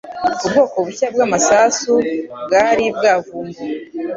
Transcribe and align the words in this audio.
Ubwoko 0.45 0.77
bushya 0.85 1.07
bwamasasu 1.13 1.93
bwari 2.45 2.85
bwavumbuwe. 2.97 3.57